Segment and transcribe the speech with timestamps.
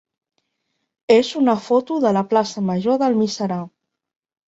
[1.17, 3.65] és una foto de la plaça major d'Almiserà.